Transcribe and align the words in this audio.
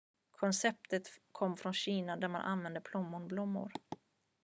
konceptet 0.31 1.03
kom 1.31 1.57
från 1.57 1.73
kina 1.73 2.15
där 2.15 2.27
man 2.27 2.41
använde 2.41 2.81
plommonblommor 2.81 3.71